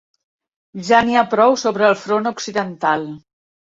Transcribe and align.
Ja 0.87 1.03
n'hi 1.09 1.19
ha 1.21 1.25
prou 1.35 1.55
sobre 1.67 1.89
el 1.93 2.01
front 2.09 2.35
occidental. 2.35 3.11